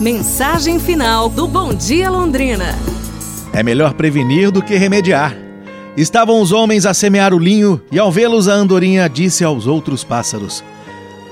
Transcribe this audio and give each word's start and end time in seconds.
Mensagem 0.00 0.78
final 0.78 1.28
do 1.28 1.48
Bom 1.48 1.74
Dia 1.74 2.08
Londrina. 2.08 2.78
É 3.52 3.64
melhor 3.64 3.94
prevenir 3.94 4.52
do 4.52 4.62
que 4.62 4.76
remediar. 4.76 5.36
Estavam 5.96 6.40
os 6.40 6.52
homens 6.52 6.86
a 6.86 6.94
semear 6.94 7.34
o 7.34 7.38
linho, 7.38 7.82
e 7.90 7.98
ao 7.98 8.12
vê-los 8.12 8.46
a 8.46 8.52
andorinha 8.52 9.08
disse 9.08 9.42
aos 9.42 9.66
outros 9.66 10.04
pássaros: 10.04 10.62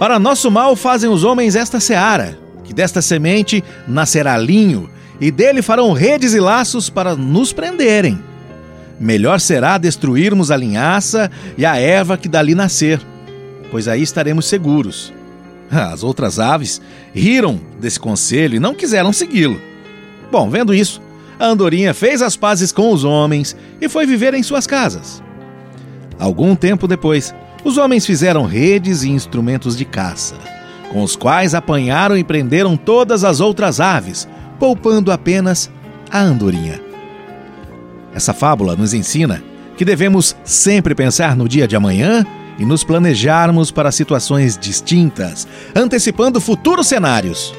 Para 0.01 0.19
nosso 0.19 0.51
mal 0.51 0.75
fazem 0.75 1.09
os 1.09 1.23
homens 1.23 1.55
esta 1.55 1.79
seara, 1.79 2.37
que 2.65 2.75
desta 2.75 3.01
semente 3.01 3.63
nascerá 3.87 4.37
linho, 4.37 4.91
e 5.21 5.31
dele 5.31 5.63
farão 5.63 5.93
redes 5.93 6.35
e 6.35 6.41
laços 6.41 6.91
para 6.91 7.15
nos 7.15 7.53
prenderem. 7.53 8.19
Melhor 8.99 9.39
será 9.39 9.79
destruirmos 9.79 10.51
a 10.51 10.57
linhaça 10.57 11.31
e 11.57 11.65
a 11.65 11.77
erva 11.77 12.19
que 12.19 12.29
dali 12.29 12.53
nascer, 12.53 13.01
pois 13.71 13.87
aí 13.87 14.03
estaremos 14.03 14.47
seguros. 14.47 15.15
As 15.93 16.03
outras 16.03 16.39
aves 16.39 16.81
riram 17.15 17.61
desse 17.81 17.99
conselho 17.99 18.57
e 18.57 18.61
não 18.61 18.75
quiseram 18.75 19.13
segui-lo. 19.13 19.61
Bom, 20.31 20.51
vendo 20.51 20.75
isso, 20.75 21.01
a 21.39 21.47
andorinha 21.47 21.93
fez 21.93 22.23
as 22.23 22.37
pazes 22.37 22.73
com 22.73 22.93
os 22.93 23.05
homens 23.05 23.57
e 23.81 23.89
foi 23.89 24.07
viver 24.07 24.35
em 24.35 24.43
suas 24.43 24.67
casas. 24.67 25.23
Algum 26.19 26.55
tempo 26.55 26.89
depois, 26.89 27.35
os 27.65 27.77
homens 27.77 28.07
fizeram 28.07 28.45
redes 28.45 29.03
e 29.03 29.11
instrumentos 29.11 29.77
de 29.77 29.85
caça, 29.85 30.37
com 30.93 31.03
os 31.03 31.15
quais 31.15 31.55
apanharam 31.55 32.17
e 32.17 32.25
prenderam 32.25 32.77
todas 32.77 33.23
as 33.25 33.41
outras 33.41 33.81
aves, 33.81 34.27
poupando 34.59 35.13
apenas 35.13 35.71
a 36.11 36.21
andorinha. 36.21 36.81
Essa 38.15 38.33
fábula 38.33 38.75
nos 38.75 38.95
ensina 38.95 39.43
que 39.77 39.85
devemos 39.85 40.35
sempre 40.43 40.95
pensar 40.95 41.37
no 41.37 41.47
dia 41.47 41.69
de 41.69 41.77
amanhã 41.77 42.25
e 42.59 42.65
nos 42.65 42.83
planejarmos 42.83 43.71
para 43.71 43.93
situações 43.93 44.57
distintas, 44.57 45.47
antecipando 45.75 46.41
futuros 46.41 46.87
cenários. 46.87 47.55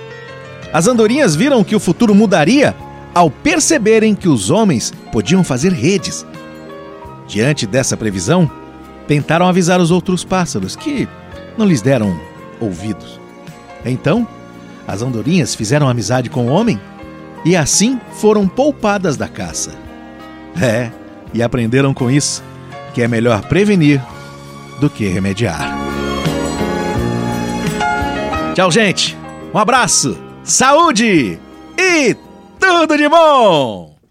As 0.73 0.87
andorinhas 0.87 1.35
viram 1.35 1.63
que 1.63 1.75
o 1.75 1.79
futuro 1.79 2.13
mudaria 2.15 2.75
ao 3.13 3.29
perceberem 3.31 4.13
que 4.13 4.27
os 4.27 4.49
homens 4.49 4.93
podiam 5.11 5.43
fazer 5.43 5.71
redes. 5.71 6.25
Diante 7.27 7.65
dessa 7.65 7.97
previsão, 7.97 8.49
tentaram 9.07 9.47
avisar 9.47 9.79
os 9.79 9.91
outros 9.91 10.23
pássaros 10.23 10.75
que 10.75 11.07
não 11.57 11.65
lhes 11.65 11.81
deram 11.81 12.19
ouvidos. 12.59 13.19
Então, 13.85 14.27
as 14.87 15.01
andorinhas 15.01 15.55
fizeram 15.55 15.87
amizade 15.89 16.29
com 16.29 16.47
o 16.47 16.49
homem 16.49 16.79
e 17.45 17.55
assim 17.55 17.99
foram 18.13 18.47
poupadas 18.47 19.17
da 19.17 19.27
caça. 19.27 19.71
É, 20.61 20.91
e 21.33 21.41
aprenderam 21.43 21.93
com 21.93 22.09
isso 22.09 22.43
que 22.93 23.01
é 23.01 23.07
melhor 23.07 23.41
prevenir 23.43 24.01
do 24.79 24.89
que 24.89 25.07
remediar. 25.07 25.75
Tchau, 28.53 28.71
gente. 28.71 29.17
Um 29.53 29.57
abraço, 29.57 30.17
saúde 30.43 31.39
e 31.77 32.15
tudo 32.59 32.97
de 32.97 33.07
bom! 33.07 33.96